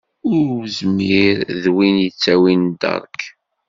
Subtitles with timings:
[0.35, 3.19] Uzmir d win yittawin ddeṛk.